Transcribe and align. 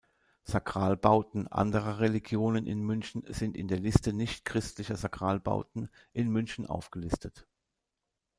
Sakralbauten 0.45 1.47
anderer 1.49 1.99
Religionen 1.99 2.65
in 2.65 2.79
München 2.81 3.21
sind 3.27 3.55
in 3.55 3.67
der 3.67 3.77
Liste 3.77 4.13
nichtchristlicher 4.13 4.95
Sakralbauten 4.97 5.91
in 6.11 6.27
München 6.31 6.65
aufgelistet. 6.65 7.47